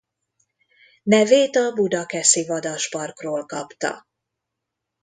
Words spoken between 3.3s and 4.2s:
kapta.